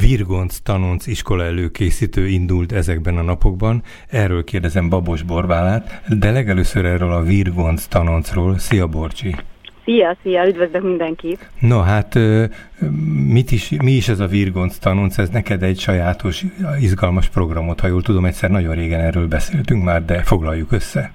Virgonc 0.00 0.58
tanonc 0.58 1.06
iskola 1.06 1.44
előkészítő 1.44 2.26
indult 2.26 2.72
ezekben 2.72 3.16
a 3.16 3.22
napokban. 3.22 3.82
Erről 4.08 4.44
kérdezem 4.44 4.88
Babos 4.88 5.22
Borbálát, 5.22 6.02
de 6.18 6.30
legelőször 6.30 6.84
erről 6.84 7.12
a 7.12 7.22
Virgonc 7.22 7.84
tanoncról. 7.86 8.58
Szia 8.58 8.86
Borcsi! 8.86 9.34
Szia, 9.84 10.16
szia, 10.22 10.46
üdvözlök 10.46 10.82
mindenkit! 10.82 11.50
No 11.60 11.80
hát, 11.80 12.18
mit 13.26 13.50
is, 13.50 13.70
mi 13.82 13.90
is 13.90 14.08
ez 14.08 14.20
a 14.20 14.26
Virgonc 14.26 14.78
tanonc? 14.78 15.18
Ez 15.18 15.28
neked 15.28 15.62
egy 15.62 15.78
sajátos, 15.78 16.44
izgalmas 16.80 17.28
programot, 17.28 17.80
ha 17.80 17.86
jól 17.86 18.02
tudom, 18.02 18.24
egyszer 18.24 18.50
nagyon 18.50 18.74
régen 18.74 19.00
erről 19.00 19.26
beszéltünk 19.26 19.84
már, 19.84 20.04
de 20.04 20.22
foglaljuk 20.22 20.72
össze. 20.72 21.12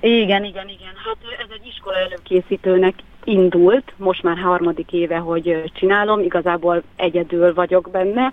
Igen, 0.00 0.44
igen, 0.44 0.68
igen. 0.68 0.94
Hát 1.06 1.16
ez 1.44 1.50
egy 1.60 1.66
iskola 1.66 1.96
előkészítőnek 1.98 2.94
indult, 3.28 3.92
most 3.96 4.22
már 4.22 4.38
harmadik 4.38 4.92
éve, 4.92 5.16
hogy 5.16 5.70
csinálom, 5.74 6.20
igazából 6.20 6.82
egyedül 6.96 7.54
vagyok 7.54 7.88
benne. 7.90 8.32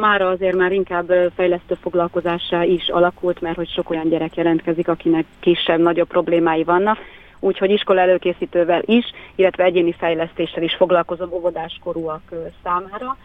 Már 0.00 0.22
azért 0.22 0.56
már 0.56 0.72
inkább 0.72 1.12
fejlesztő 1.34 1.74
foglalkozássá 1.80 2.64
is 2.64 2.88
alakult, 2.88 3.40
mert 3.40 3.56
hogy 3.56 3.68
sok 3.68 3.90
olyan 3.90 4.08
gyerek 4.08 4.36
jelentkezik, 4.36 4.88
akinek 4.88 5.24
kisebb-nagyobb 5.40 6.08
problémái 6.08 6.64
vannak, 6.64 6.98
úgyhogy 7.40 7.70
iskola 7.70 8.00
előkészítővel 8.00 8.82
is, 8.84 9.04
illetve 9.34 9.64
egyéni 9.64 9.92
fejlesztéssel 9.92 10.62
is 10.62 10.74
foglalkozom 10.74 11.32
óvodáskorúak 11.32 12.22
számára. 12.62 13.16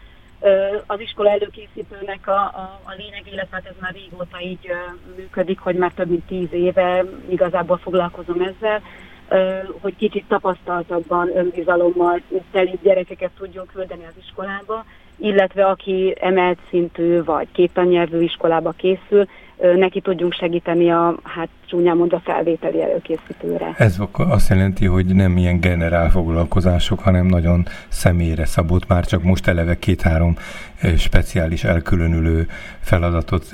Az 0.86 1.00
iskola 1.00 1.30
előkészítőnek 1.30 2.28
a, 2.28 2.32
a, 2.32 2.80
a 2.84 2.94
lényeg, 2.96 3.22
illetve 3.32 3.56
hát 3.56 3.66
ez 3.66 3.74
már 3.80 3.92
régóta 3.92 4.40
így 4.40 4.70
működik, 5.16 5.58
hogy 5.58 5.74
már 5.74 5.92
több 5.92 6.08
mint 6.08 6.26
tíz 6.26 6.52
éve 6.52 7.04
igazából 7.28 7.76
foglalkozom 7.76 8.40
ezzel, 8.40 8.82
hogy 9.80 9.96
kicsit 9.96 10.24
tapasztaltabban, 10.28 11.36
önbizalommal 11.36 12.20
teli 12.50 12.78
gyerekeket 12.82 13.30
tudjon 13.38 13.66
küldeni 13.74 14.04
az 14.04 14.22
iskolába, 14.22 14.84
illetve 15.16 15.66
aki 15.66 16.14
emelt 16.20 16.58
szintű 16.70 17.22
vagy 17.24 17.48
kétanyelvű 17.52 18.20
iskolába 18.20 18.70
készül, 18.70 19.26
neki 19.76 20.00
tudjunk 20.00 20.32
segíteni 20.32 20.90
a, 20.90 21.14
hát 21.22 21.48
csúnyán 21.66 21.96
mondva, 21.96 22.20
felvételi 22.24 22.82
előkészítőre. 22.82 23.74
Ez 23.78 23.96
azt 24.12 24.48
jelenti, 24.48 24.86
hogy 24.86 25.06
nem 25.06 25.36
ilyen 25.36 25.60
generál 25.60 26.10
foglalkozások, 26.10 27.00
hanem 27.00 27.26
nagyon 27.26 27.66
személyre 27.88 28.44
szabott, 28.44 28.88
már 28.88 29.04
csak 29.04 29.22
most 29.22 29.46
eleve 29.46 29.78
két-három 29.78 30.36
speciális 30.96 31.64
elkülönülő 31.64 32.46
feladatot 32.80 33.46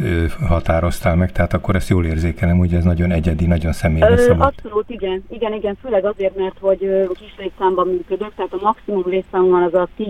határoztál 0.49 1.17
meg, 1.17 1.33
tehát 1.33 1.53
akkor 1.53 1.75
ezt 1.75 1.89
jól 1.89 2.05
érzékelem, 2.05 2.59
hogy 2.59 2.75
ez 2.75 2.85
nagyon 2.85 3.11
egyedi, 3.11 3.47
nagyon 3.47 3.73
személyre 3.73 4.17
szabott. 4.17 4.47
Abszolút, 4.47 4.91
igen, 4.91 5.25
igen, 5.31 5.53
igen, 5.53 5.77
főleg 5.83 6.05
azért, 6.05 6.37
mert 6.37 6.59
hogy 6.61 7.09
kis 7.19 7.35
létszámban 7.39 7.87
működök, 7.87 8.33
tehát 8.37 8.53
a 8.53 8.59
maximum 8.63 9.03
létszám 9.07 9.49
van 9.51 9.63
az 9.63 9.75
a 9.75 9.89
10, 9.97 10.07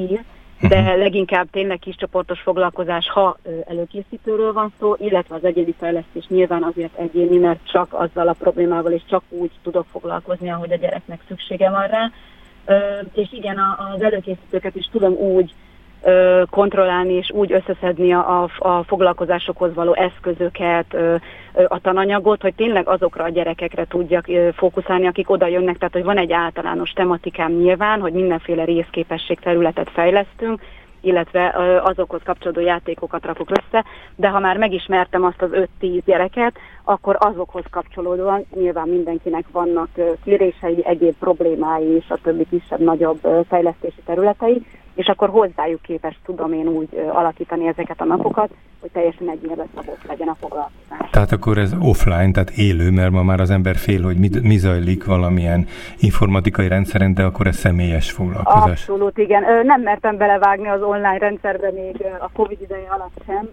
de 0.61 0.81
uh-huh. 0.81 0.99
leginkább 0.99 1.51
tényleg 1.51 1.79
kiscsoportos 1.79 2.41
foglalkozás, 2.41 3.11
ha 3.11 3.37
előkészítőről 3.67 4.53
van 4.53 4.73
szó, 4.79 4.95
illetve 4.99 5.35
az 5.35 5.45
egyéni 5.45 5.75
fejlesztés 5.79 6.27
nyilván 6.29 6.63
azért 6.63 6.99
egyéni, 6.99 7.37
mert 7.37 7.71
csak 7.71 7.93
azzal 7.93 8.29
a 8.29 8.37
problémával 8.39 8.93
és 8.93 9.03
csak 9.09 9.23
úgy 9.29 9.51
tudok 9.63 9.87
foglalkozni, 9.91 10.51
ahogy 10.51 10.73
a 10.73 10.77
gyereknek 10.77 11.21
szüksége 11.29 11.71
van 11.71 11.87
rá. 11.87 12.11
És 13.13 13.33
igen, 13.33 13.59
az 13.95 14.03
előkészítőket 14.03 14.75
is 14.75 14.89
tudom 14.93 15.13
úgy 15.13 15.55
kontrollálni 16.51 17.13
és 17.13 17.31
úgy 17.31 17.53
összeszedni 17.53 18.13
a, 18.13 18.49
a 18.59 18.83
foglalkozásokhoz 18.83 19.75
való 19.75 19.95
eszközöket, 19.95 20.97
a 21.69 21.81
tananyagot, 21.81 22.43
hogy 22.43 22.55
tényleg 22.55 22.89
azokra 22.89 23.25
a 23.25 23.29
gyerekekre 23.29 23.85
tudjak 23.85 24.27
fókuszálni, 24.55 25.07
akik 25.07 25.31
oda 25.31 25.47
jönnek, 25.47 25.79
tehát 25.79 25.95
hogy 25.95 26.05
van 26.05 26.19
egy 26.19 26.33
általános 26.33 26.91
tematikám 26.91 27.53
nyilván, 27.53 28.01
hogy 28.01 28.13
mindenféle 28.13 28.65
részképesség 28.65 29.39
területet 29.39 29.91
fejlesztünk, 29.91 30.61
illetve 31.01 31.55
azokhoz 31.83 32.21
kapcsolódó 32.25 32.61
játékokat 32.61 33.25
rakok 33.25 33.51
össze, 33.51 33.85
de 34.17 34.29
ha 34.29 34.39
már 34.39 34.57
megismertem 34.57 35.25
azt 35.25 35.43
az 35.43 35.51
5-10 35.81 36.01
gyereket, 36.05 36.59
akkor 36.85 37.17
azokhoz 37.19 37.65
kapcsolódóan 37.71 38.45
nyilván 38.55 38.89
mindenkinek 38.89 39.45
vannak 39.53 39.89
kérései, 40.25 40.85
egyéb 40.85 41.15
problémái 41.19 41.87
és 41.97 42.05
a 42.09 42.19
többi 42.23 42.47
kisebb-nagyobb 42.51 43.19
fejlesztési 43.49 44.01
területei, 44.05 44.67
és 44.99 45.07
akkor 45.07 45.29
hozzájuk 45.29 45.83
képes 45.83 46.19
tudom 46.25 46.53
én 46.53 46.67
úgy 46.67 46.89
alakítani 47.13 47.67
ezeket 47.67 48.01
a 48.01 48.05
napokat, 48.05 48.51
hogy 48.81 48.91
teljesen 48.91 49.31
egyénre 49.31 49.65
szabott 49.75 50.03
legyen 50.09 50.29
a 50.29 50.37
foglalkozás. 50.41 51.11
Tehát 51.11 51.33
akkor 51.33 51.59
ez 51.59 51.75
offline, 51.81 52.31
tehát 52.31 52.51
élő, 52.51 52.91
mert 52.91 53.11
ma 53.11 53.23
már 53.23 53.41
az 53.41 53.51
ember 53.51 53.77
fél, 53.77 54.03
hogy 54.03 54.17
mi, 54.17 54.31
mi 54.43 54.57
zajlik 54.57 55.05
valamilyen 55.05 55.67
informatikai 55.99 56.69
rendszeren, 56.69 57.15
de 57.15 57.23
akkor 57.25 57.47
ez 57.47 57.57
személyes 57.57 58.11
foglalkozás. 58.11 58.71
Abszolút, 58.71 59.19
igen. 59.19 59.67
Nem 59.67 59.83
mertem 59.83 60.17
belevágni 60.17 60.69
az 60.69 60.83
online 60.83 61.19
rendszerbe 61.19 61.71
még 61.73 62.05
a 62.21 62.31
Covid 62.33 62.61
ideje 62.61 62.89
alatt 62.89 63.23
sem. 63.27 63.49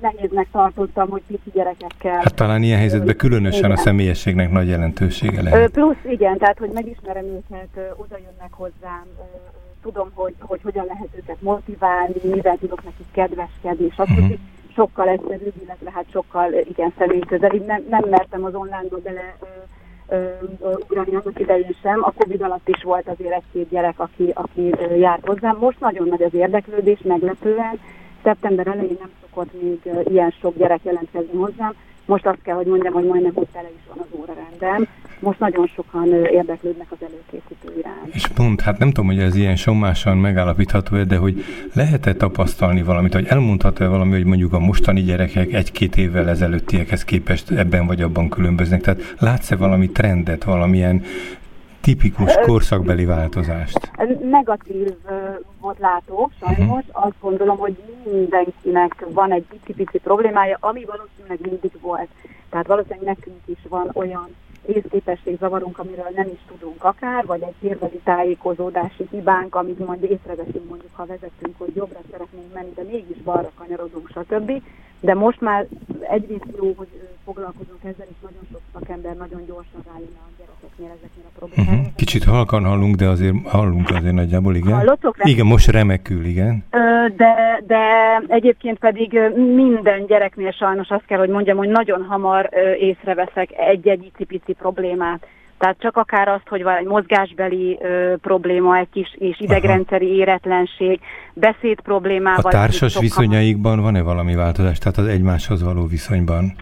Nehéznek 0.00 0.46
tartottam, 0.52 1.08
hogy 1.08 1.22
pici 1.26 1.50
gyerekekkel. 1.52 2.16
Hát 2.16 2.34
talán 2.34 2.62
ilyen 2.62 2.78
helyzetben 2.78 3.16
különösen 3.16 3.58
igen. 3.58 3.70
a 3.70 3.76
személyességnek 3.76 4.50
nagy 4.50 4.68
jelentősége 4.68 5.42
lehet. 5.42 5.70
Plusz 5.70 6.04
igen, 6.10 6.38
tehát 6.38 6.58
hogy 6.58 6.70
megismerem 6.74 7.24
őket, 7.24 7.94
oda 7.96 8.16
jönnek 8.18 8.50
hozzám, 8.50 9.04
tudom, 9.84 10.10
hogy, 10.14 10.34
hogy 10.40 10.60
hogyan 10.62 10.84
lehet 10.84 11.08
őket 11.16 11.40
motiválni, 11.40 12.14
mivel 12.22 12.56
tudok 12.56 12.84
nekik 12.84 13.06
kedveskedni, 13.12 13.84
és 13.84 13.96
azt, 13.96 14.10
uh-huh. 14.10 14.26
hogy 14.26 14.38
sokkal 14.74 15.08
egyszerűbb, 15.08 15.54
illetve 15.62 15.90
hát 15.90 16.04
sokkal 16.12 16.52
igen 16.52 16.92
személyközelibb. 16.98 17.66
Nem, 17.66 17.84
nem 17.88 18.04
mertem 18.10 18.44
az 18.44 18.54
online-ba 18.54 18.98
bele 19.02 19.36
ugrani 20.60 21.14
annak 21.14 21.40
idején 21.40 21.76
sem. 21.82 22.02
A 22.02 22.12
Covid 22.16 22.42
alatt 22.42 22.68
is 22.68 22.82
volt 22.82 23.08
azért 23.08 23.34
egy-két 23.34 23.68
gyerek, 23.68 24.00
aki, 24.00 24.30
aki 24.34 24.74
járt 24.98 25.26
hozzám. 25.26 25.56
Most 25.56 25.80
nagyon 25.80 26.08
nagy 26.08 26.22
az 26.22 26.34
érdeklődés, 26.34 27.00
meglepően. 27.02 27.78
Szeptember 28.22 28.66
elején 28.66 28.96
nem 29.00 29.10
szokott 29.20 29.62
még 29.62 29.80
ilyen 30.04 30.30
sok 30.40 30.56
gyerek 30.56 30.80
jelentkezni 30.82 31.38
hozzám. 31.38 31.74
Most 32.06 32.26
azt 32.26 32.42
kell, 32.42 32.54
hogy 32.54 32.66
mondjam, 32.66 32.92
hogy 32.92 33.06
majdnem 33.06 33.32
hogy 33.34 33.48
tele 33.52 33.68
is 33.76 33.82
van 33.88 33.98
az 33.98 34.18
órarendem 34.18 34.88
most 35.24 35.38
nagyon 35.38 35.66
sokan 35.66 36.06
érdeklődnek 36.12 36.86
az 36.90 36.96
előkészítő 37.00 37.78
iránt. 37.78 38.14
És 38.14 38.26
pont, 38.26 38.60
hát 38.60 38.78
nem 38.78 38.88
tudom, 38.88 39.06
hogy 39.06 39.18
ez 39.18 39.36
ilyen 39.36 39.56
sommásan 39.56 40.16
megállapítható 40.16 41.02
de 41.02 41.16
hogy 41.16 41.44
lehet-e 41.72 42.14
tapasztalni 42.14 42.82
valamit, 42.82 43.12
vagy 43.12 43.26
elmondható-e 43.26 43.88
valami, 43.88 44.12
hogy 44.12 44.24
mondjuk 44.24 44.52
a 44.52 44.58
mostani 44.58 45.02
gyerekek 45.02 45.52
egy-két 45.52 45.96
évvel 45.96 46.28
ezelőttiekhez 46.28 47.04
képest 47.04 47.50
ebben 47.50 47.86
vagy 47.86 48.02
abban 48.02 48.28
különböznek? 48.28 48.80
Tehát 48.80 49.14
látsz-e 49.18 49.56
valami 49.56 49.90
trendet, 49.90 50.44
valamilyen 50.44 51.02
tipikus 51.84 52.34
korszakbeli 52.46 53.04
változást? 53.04 53.90
Negatív 54.30 54.88
volt 55.60 55.78
látok, 55.78 56.30
sajnos. 56.40 56.84
Uh-huh. 56.86 57.06
Azt 57.06 57.14
gondolom, 57.20 57.56
hogy 57.56 57.76
mindenkinek 58.12 59.06
van 59.08 59.32
egy 59.32 59.44
pici-pici 59.48 59.98
problémája, 59.98 60.56
ami 60.60 60.84
valószínűleg 60.84 61.38
mindig 61.40 61.80
volt. 61.80 62.08
Tehát 62.50 62.66
valószínűleg 62.66 63.04
nekünk 63.04 63.40
is 63.46 63.58
van 63.68 63.90
olyan 63.92 64.28
részképesség 64.66 65.36
zavarunk, 65.38 65.78
amiről 65.78 66.10
nem 66.14 66.28
is 66.32 66.38
tudunk 66.48 66.84
akár, 66.84 67.26
vagy 67.26 67.42
egy 67.42 67.54
térbeli 67.60 68.00
tájékozódási 68.04 69.06
hibánk, 69.10 69.54
amit 69.54 69.86
majd 69.86 70.02
észreveszünk 70.02 70.68
mondjuk, 70.68 70.90
ha 70.92 71.06
vezetünk, 71.06 71.58
hogy 71.58 71.76
jobbra 71.76 71.98
szeretnénk 72.10 72.52
menni, 72.54 72.72
de 72.74 72.82
mégis 72.82 73.22
balra 73.22 73.50
kanyarodunk, 73.58 74.08
stb. 74.08 74.62
De 75.04 75.14
most 75.14 75.40
már 75.40 75.66
egyrészt 76.10 76.46
jó, 76.56 76.72
hogy 76.76 76.88
foglalkozunk 77.24 77.78
ezzel, 77.82 78.06
és 78.10 78.16
nagyon 78.22 78.44
sok 78.52 78.60
szakember 78.72 79.16
nagyon 79.16 79.44
gyorsan 79.46 79.80
rájön 79.92 80.16
a 80.16 80.28
gyerekeknél 80.38 80.90
ezeknél 80.98 81.24
a 81.26 81.38
problémákra. 81.38 81.72
Uh-huh. 81.72 81.94
Kicsit 81.96 82.24
halkan 82.24 82.64
hallunk, 82.64 82.94
de 82.94 83.06
azért 83.08 83.34
hallunk 83.48 83.88
azért 83.90 84.14
nagyjából, 84.14 84.54
igen. 84.54 84.74
Hallottok? 84.74 85.16
Igen, 85.22 85.46
most 85.46 85.70
remekül, 85.70 86.24
igen. 86.24 86.64
De, 87.16 87.62
de 87.66 87.82
egyébként 88.26 88.78
pedig 88.78 89.18
minden 89.54 90.06
gyereknél 90.06 90.50
sajnos 90.50 90.88
azt 90.88 91.04
kell, 91.06 91.18
hogy 91.18 91.28
mondjam, 91.28 91.56
hogy 91.56 91.68
nagyon 91.68 92.04
hamar 92.04 92.48
észreveszek 92.78 93.48
egy-egy 93.52 94.04
icipici 94.04 94.52
problémát. 94.52 95.26
Tehát 95.58 95.76
csak 95.78 95.96
akár 95.96 96.28
azt, 96.28 96.48
hogy 96.48 96.62
van 96.62 96.76
egy 96.76 96.86
mozgásbeli 96.86 97.78
ö, 97.82 98.14
probléma, 98.20 98.76
egy 98.76 98.88
kis 98.92 99.16
és 99.18 99.40
idegrendszeri 99.40 100.06
Aha. 100.06 100.14
éretlenség, 100.14 101.00
beszéd 101.32 101.80
problémával. 101.80 102.44
A 102.44 102.48
társas 102.48 102.98
viszonyaikban 102.98 103.80
van-e 103.80 104.02
valami 104.02 104.34
változás, 104.34 104.78
tehát 104.78 104.98
az 104.98 105.06
egymáshoz 105.06 105.62
való 105.62 105.86
viszonyban? 105.86 106.54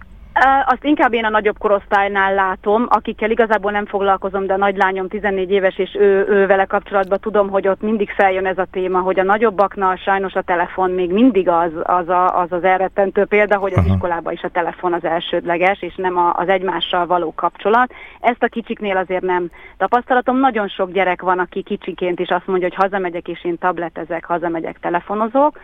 Azt 0.64 0.84
inkább 0.84 1.12
én 1.12 1.25
a 1.25 1.29
nagyobb 1.29 1.58
korosztálynál 1.58 2.34
látom, 2.34 2.87
akikkel 2.88 3.31
igazából 3.31 3.70
nem 3.70 3.87
foglalkozom, 3.87 4.46
de 4.46 4.52
a 4.52 4.56
nagylányom 4.56 5.08
14 5.08 5.50
éves, 5.50 5.79
és 5.79 5.96
ő, 5.99 6.26
ő 6.29 6.46
vele 6.46 6.64
kapcsolatban 6.64 7.19
tudom, 7.20 7.50
hogy 7.50 7.69
ott 7.69 7.81
mindig 7.81 8.11
feljön 8.11 8.46
ez 8.46 8.58
a 8.58 8.67
téma, 8.70 9.00
hogy 9.00 9.19
a 9.19 9.23
nagyobbaknál 9.25 9.96
sajnos 9.96 10.34
a 10.34 10.43
telefon 10.43 10.90
még 10.90 11.12
mindig 11.12 11.49
az 11.49 11.70
az, 11.82 12.08
a, 12.08 12.40
az, 12.40 12.52
az 12.52 12.64
elrettentő 12.64 13.25
példa, 13.25 13.56
hogy 13.56 13.73
az 13.73 13.84
iskolában 13.87 14.32
is 14.32 14.43
a 14.43 14.49
telefon 14.49 14.93
az 14.93 15.05
elsődleges, 15.05 15.82
és 15.82 15.94
nem 15.96 16.17
a, 16.17 16.32
az 16.37 16.49
egymással 16.49 17.06
való 17.06 17.32
kapcsolat. 17.34 17.93
Ezt 18.20 18.43
a 18.43 18.49
kicsiknél 18.49 18.96
azért 18.96 19.23
nem 19.23 19.50
tapasztalatom. 19.76 20.38
Nagyon 20.38 20.69
sok 20.69 20.93
gyerek 20.93 21.23
van, 21.23 21.38
aki 21.38 21.62
kicsiként 21.62 22.20
is 22.20 22.29
azt 22.29 22.46
mondja, 22.46 22.69
hogy 22.69 22.82
hazamegyek, 22.84 23.29
és 23.29 23.44
én 23.44 23.58
tabletezek, 23.58 24.25
hazamegyek, 24.25 24.79
telefonozok 24.81 25.58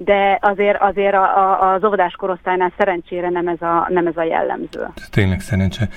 de 0.00 0.38
azért, 0.40 0.80
azért 0.80 1.14
a, 1.14 1.22
a, 1.22 1.72
az 1.72 1.84
óvodás 1.84 2.14
korosztálynál 2.14 2.72
szerencsére 2.76 3.30
nem 3.30 3.48
ez 3.48 3.62
a, 3.62 3.86
nem 3.88 4.06
ez 4.06 4.16
a 4.16 4.22
jellemző. 4.22 4.88
Tényleg 5.10 5.40
szerencse. 5.40 5.88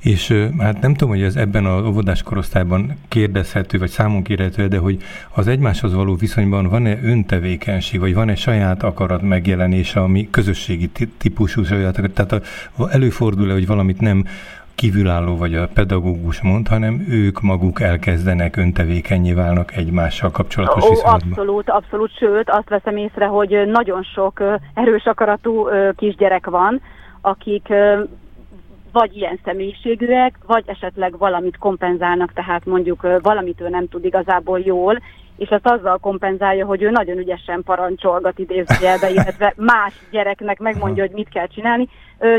És 0.00 0.48
hát 0.58 0.80
nem 0.80 0.94
tudom, 0.94 1.08
hogy 1.08 1.22
ez 1.22 1.36
ebben 1.36 1.64
az 1.64 1.86
óvodás 1.86 2.22
korosztályban 2.22 2.92
kérdezhető, 3.08 3.78
vagy 3.78 3.88
számon 3.88 4.22
kérhető, 4.22 4.68
de 4.68 4.78
hogy 4.78 5.02
az 5.34 5.46
egymáshoz 5.46 5.94
való 5.94 6.14
viszonyban 6.14 6.68
van-e 6.68 6.98
öntevékenység, 7.02 8.00
vagy 8.00 8.14
van-e 8.14 8.34
saját 8.34 8.82
akarat 8.82 9.22
megjelenés, 9.22 9.96
ami 9.96 10.30
közösségi 10.30 10.90
típusú 11.18 11.64
saját, 11.64 12.00
tehát 12.14 12.46
előfordul-e, 12.90 13.52
hogy 13.52 13.66
valamit 13.66 14.00
nem 14.00 14.24
kívülálló 14.80 15.36
vagy 15.36 15.54
a 15.54 15.68
pedagógus 15.74 16.42
mond, 16.42 16.68
hanem 16.68 17.06
ők 17.08 17.40
maguk 17.40 17.80
elkezdenek 17.80 18.56
öntevékenyé 18.56 19.32
válnak 19.32 19.76
egymással 19.76 20.30
kapcsolatos 20.30 20.84
Ó, 20.84 20.88
viszonylatban. 20.88 21.30
Abszolút, 21.30 21.70
abszolút, 21.70 22.16
sőt 22.18 22.50
azt 22.50 22.68
veszem 22.68 22.96
észre, 22.96 23.26
hogy 23.26 23.66
nagyon 23.66 24.02
sok 24.02 24.42
erős 24.74 25.04
akaratú 25.04 25.68
kisgyerek 25.96 26.46
van, 26.46 26.80
akik 27.20 27.68
vagy 28.92 29.16
ilyen 29.16 29.38
személyiségűek, 29.44 30.38
vagy 30.46 30.64
esetleg 30.66 31.18
valamit 31.18 31.58
kompenzálnak, 31.58 32.32
tehát 32.32 32.64
mondjuk 32.66 33.06
valamit 33.22 33.60
ő 33.60 33.68
nem 33.68 33.88
tud 33.88 34.04
igazából 34.04 34.60
jól, 34.60 34.98
és 35.36 35.48
ezt 35.48 35.66
azzal 35.66 35.98
kompenzálja, 35.98 36.66
hogy 36.66 36.82
ő 36.82 36.90
nagyon 36.90 37.18
ügyesen 37.18 37.62
parancsolgat 37.62 38.38
idézőjelbe, 38.38 39.10
illetve 39.14 39.54
más 39.56 39.94
gyereknek 40.10 40.58
megmondja, 40.58 41.02
hogy 41.02 41.14
mit 41.14 41.28
kell 41.28 41.46
csinálni. 41.46 41.88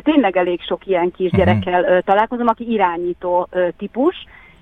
Tényleg 0.03 0.37
elég 0.37 0.61
sok 0.61 0.87
ilyen 0.87 1.11
kisgyerekkel 1.11 2.01
találkozom, 2.01 2.47
aki 2.47 2.71
irányító 2.71 3.47
típus, 3.77 4.15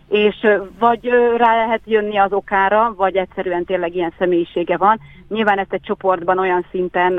és 0.10 0.48
vagy 0.80 1.10
rá 1.38 1.56
lehet 1.56 1.82
jönni 1.86 2.18
az 2.18 2.34
okára, 2.34 2.94
vagy 2.98 3.16
egyszerűen 3.16 3.66
tényleg 3.66 3.96
ilyen 3.96 4.14
személyisége 4.18 4.78
van. 4.78 5.00
Nyilván 5.28 5.58
ezt 5.60 5.74
egy 5.74 5.82
csoportban 5.82 6.40
olyan 6.40 6.66
szinten 6.72 7.16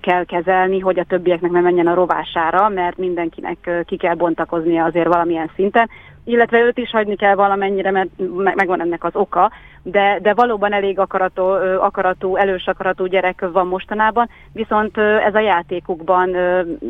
kell 0.00 0.24
kezelni, 0.24 0.78
hogy 0.78 0.98
a 0.98 1.04
többieknek 1.04 1.50
nem 1.50 1.62
menjen 1.62 1.86
a 1.86 1.94
rovására, 1.94 2.68
mert 2.68 2.96
mindenkinek 2.96 3.84
ki 3.86 3.96
kell 3.96 4.14
bontakoznia 4.14 4.84
azért 4.84 5.06
valamilyen 5.06 5.50
szinten, 5.54 5.88
illetve 6.28 6.58
őt 6.58 6.78
is 6.78 6.90
hagyni 6.90 7.16
kell 7.16 7.34
valamennyire, 7.34 7.90
mert 7.90 8.08
megvan 8.54 8.80
ennek 8.80 9.04
az 9.04 9.14
oka, 9.14 9.50
de, 9.82 10.18
de 10.22 10.34
valóban 10.34 10.72
elég 10.72 10.98
akaratú, 10.98 11.42
akaratú, 11.80 12.36
elős 12.36 12.66
akaratú 12.66 13.06
gyerek 13.06 13.48
van 13.52 13.66
mostanában, 13.66 14.28
viszont 14.52 14.98
ez 14.98 15.34
a 15.34 15.40
játékukban 15.40 16.36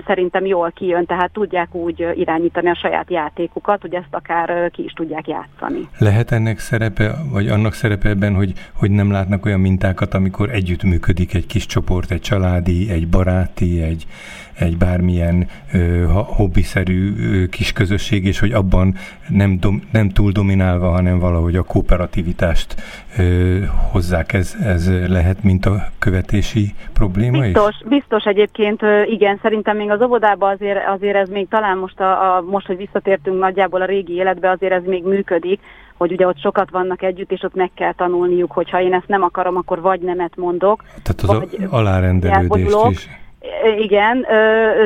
szerintem 0.07 0.47
jól 0.47 0.71
kijön, 0.71 1.07
tehát 1.07 1.33
tudják 1.33 1.75
úgy 1.75 2.09
irányítani 2.15 2.69
a 2.69 2.75
saját 2.75 3.11
játékukat, 3.11 3.81
hogy 3.81 3.95
ezt 3.95 4.09
akár 4.11 4.71
ki 4.71 4.85
is 4.85 4.93
tudják 4.93 5.29
játszani. 5.29 5.89
Lehet 5.99 6.33
ennek 6.33 6.59
szerepe, 6.59 7.15
vagy 7.33 7.49
annak 7.49 7.73
szerepe 7.73 8.09
ebben, 8.09 8.35
hogy, 8.35 8.53
hogy 8.75 8.91
nem 8.91 9.11
látnak 9.11 9.47
olyan 9.47 9.61
mintákat, 9.61 10.15
amikor 10.15 10.51
együttműködik 10.51 11.35
egy 11.35 11.47
kis 11.47 11.67
csoport, 11.67 12.11
egy 12.11 12.21
családi, 12.21 12.91
egy 12.91 13.09
baráti, 13.09 13.83
egy, 13.83 14.07
egy 14.59 14.77
bármilyen 14.77 15.47
ö, 15.73 16.05
hobbiszerű 16.37 17.13
ö, 17.19 17.47
kis 17.47 17.73
közösség, 17.73 18.25
és 18.25 18.39
hogy 18.39 18.53
abban 18.53 18.95
nem, 19.29 19.59
dom, 19.61 19.83
nem 19.93 20.09
túl 20.09 20.33
dominálva, 20.33 20.91
hanem 20.91 21.19
valahogy 21.19 21.57
a 21.57 21.63
kooperativitást 21.63 22.75
ö, 23.19 23.59
hozzák. 23.93 24.33
Ez, 24.33 24.57
ez 24.63 25.09
lehet 25.09 25.43
mint 25.43 25.67
a 25.67 25.89
követési 25.99 26.75
probléma 26.93 27.41
biztos, 27.41 27.77
is? 27.81 27.89
Biztos 27.89 28.25
egyébként, 28.25 28.81
igen, 29.07 29.39
szerintem 29.43 29.77
még 29.77 29.91
az 29.91 30.03
óvodában 30.03 30.53
azért, 30.53 30.87
azért 30.87 31.17
ez 31.17 31.29
még 31.29 31.49
talán 31.49 31.79
most, 31.79 32.01
a, 32.01 32.37
a, 32.37 32.41
most, 32.41 32.67
hogy 32.67 32.77
visszatértünk 32.77 33.39
nagyjából 33.39 33.83
a 33.83 33.87
régi 33.87 34.15
életbe, 34.15 34.51
azért 34.51 34.73
ez 34.73 34.85
még 34.85 35.05
működik, 35.05 35.61
hogy 35.97 36.13
ugye 36.13 36.27
ott 36.27 36.41
sokat 36.41 36.71
vannak 36.71 37.03
együtt, 37.03 37.33
és 37.33 37.43
ott 37.43 37.55
meg 37.55 37.71
kell 37.75 37.93
tanulniuk, 37.93 38.53
hogy 38.53 38.71
ha 38.71 38.81
én 38.81 38.95
ezt 38.95 39.09
nem 39.09 39.23
akarom, 39.23 39.57
akkor 39.57 39.81
vagy 39.81 40.01
nemet 40.01 40.37
mondok. 40.37 40.85
Tehát 41.03 41.21
az 41.43 41.49
vagy 41.51 41.67
alárendelődést 41.71 42.77
is. 42.91 43.09
Igen, 43.79 44.21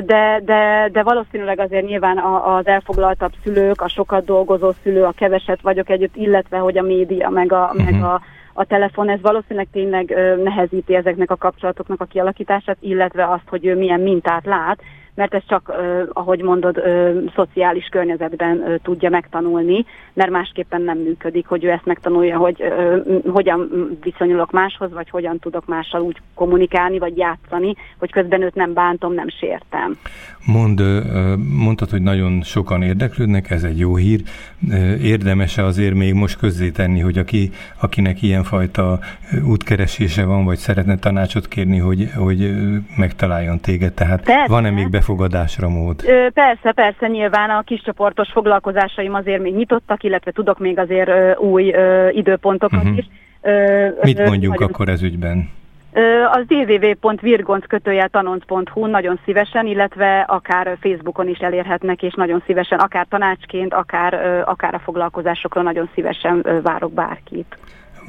de, 0.04 0.40
de, 0.44 0.88
de 0.92 1.02
valószínűleg 1.02 1.58
azért 1.58 1.86
nyilván 1.86 2.18
az 2.44 2.66
elfoglaltabb 2.66 3.32
szülők, 3.42 3.80
a 3.80 3.88
sokat 3.88 4.24
dolgozó 4.24 4.72
szülő, 4.82 5.04
a 5.04 5.12
keveset 5.16 5.60
vagyok 5.60 5.88
együtt, 5.90 6.16
illetve 6.16 6.58
hogy 6.58 6.78
a 6.78 6.82
média, 6.82 7.28
meg 7.28 7.52
a, 7.52 7.70
uh-huh. 7.72 7.90
meg 7.90 8.02
a, 8.02 8.20
a 8.52 8.64
telefon, 8.64 9.08
ez 9.08 9.20
valószínűleg 9.20 9.68
tényleg 9.72 10.14
nehezíti 10.42 10.94
ezeknek 10.94 11.30
a 11.30 11.36
kapcsolatoknak 11.36 12.00
a 12.00 12.04
kialakítását, 12.04 12.76
illetve 12.80 13.24
azt, 13.24 13.48
hogy 13.48 13.66
ő 13.66 13.76
milyen 13.76 14.00
mintát 14.00 14.44
lát, 14.44 14.80
mert 15.14 15.34
ez 15.34 15.42
csak, 15.46 15.72
ahogy 16.12 16.42
mondod, 16.42 16.82
szociális 17.34 17.86
környezetben 17.86 18.80
tudja 18.82 19.10
megtanulni, 19.10 19.84
mert 20.12 20.30
másképpen 20.30 20.82
nem 20.82 20.98
működik, 20.98 21.46
hogy 21.46 21.64
ő 21.64 21.70
ezt 21.70 21.86
megtanulja, 21.86 22.38
hogy 22.38 22.62
hogyan 23.26 23.70
viszonyulok 24.02 24.50
máshoz, 24.50 24.92
vagy 24.92 25.10
hogyan 25.10 25.38
tudok 25.38 25.66
mással 25.66 26.00
úgy 26.00 26.16
kommunikálni, 26.34 26.98
vagy 26.98 27.16
játszani, 27.16 27.74
hogy 27.98 28.10
közben 28.10 28.42
őt 28.42 28.54
nem 28.54 28.72
bántom, 28.72 29.14
nem 29.14 29.28
sértem. 29.28 29.96
Mond, 30.46 30.82
mondtad, 31.58 31.90
hogy 31.90 32.02
nagyon 32.02 32.42
sokan 32.42 32.82
érdeklődnek, 32.82 33.50
ez 33.50 33.62
egy 33.62 33.78
jó 33.78 33.96
hír. 33.96 34.22
Érdemes-e 35.02 35.64
azért 35.64 35.94
még 35.94 36.14
most 36.14 36.38
közzétenni, 36.38 37.00
hogy 37.00 37.18
aki, 37.18 37.50
akinek 37.80 38.22
ilyenfajta 38.22 38.98
útkeresése 39.44 40.24
van, 40.24 40.44
vagy 40.44 40.56
szeretne 40.56 40.98
tanácsot 40.98 41.48
kérni, 41.48 41.78
hogy, 41.78 42.08
hogy 42.16 42.54
megtaláljon 42.96 43.60
téged? 43.60 43.92
Tehát 43.92 44.46
van-e 44.46 44.70
még 44.70 44.88
befogadásra 45.02 45.68
mód? 45.68 46.02
Persze, 46.34 46.72
persze, 46.72 47.06
nyilván 47.06 47.50
a 47.50 47.62
kiscsoportos 47.62 48.28
foglalkozásaim 48.32 49.14
azért 49.14 49.42
még 49.42 49.54
nyitottak, 49.54 50.02
illetve 50.02 50.30
tudok 50.30 50.58
még 50.58 50.78
azért 50.78 51.38
új 51.38 51.74
időpontokat 52.10 52.82
uh-huh. 52.82 52.98
is. 52.98 53.06
Mit 54.02 54.28
mondjunk 54.28 54.60
akkor 54.60 54.88
ez 54.88 55.02
ügyben? 55.02 55.50
Az 56.32 56.44
www.virgonc 56.48 57.64
tanonc.hu 58.10 58.86
nagyon 58.86 59.20
szívesen, 59.24 59.66
illetve 59.66 60.20
akár 60.20 60.76
Facebookon 60.80 61.28
is 61.28 61.38
elérhetnek, 61.38 62.02
és 62.02 62.14
nagyon 62.14 62.42
szívesen, 62.46 62.78
akár 62.78 63.06
tanácsként, 63.08 63.74
akár, 63.74 64.42
akár 64.44 64.74
a 64.74 64.78
foglalkozásokról 64.78 65.64
nagyon 65.64 65.88
szívesen 65.94 66.46
várok 66.62 66.92
bárkit. 66.92 67.56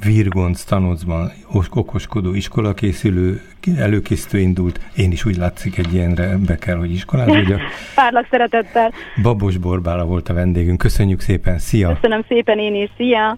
Virgonc 0.04 0.64
tanocban 0.64 1.32
okoskodó 1.74 2.34
iskolakészülő, 2.34 3.42
előkészítő 3.78 4.40
indult. 4.40 4.80
Én 4.96 5.12
is 5.12 5.26
úgy 5.26 5.38
látszik 5.38 5.78
egy 5.78 5.94
ilyenre 5.94 6.38
be 6.38 6.56
kell, 6.58 6.76
hogy 6.78 6.92
iskolázó 6.92 7.32
vagyok. 7.32 7.60
Párlak 7.96 8.28
szeretettel. 8.30 8.92
Babos 9.22 9.58
Borbála 9.58 10.06
volt 10.06 10.30
a 10.30 10.34
vendégünk. 10.34 10.78
Köszönjük 10.78 11.20
szépen, 11.20 11.60
szia! 11.60 11.94
Köszönöm 11.94 12.24
szépen 12.28 12.60
én 12.60 12.76
is, 12.76 12.90
szia! 12.98 13.38